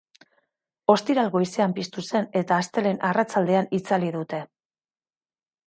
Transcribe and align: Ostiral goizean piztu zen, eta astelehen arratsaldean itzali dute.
Ostiral 0.93 1.29
goizean 1.35 1.75
piztu 1.75 2.05
zen, 2.07 2.25
eta 2.43 2.59
astelehen 2.63 2.99
arratsaldean 3.11 3.71
itzali 3.81 4.13
dute. 4.19 4.43